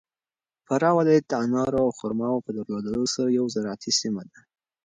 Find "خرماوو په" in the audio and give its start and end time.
1.99-2.49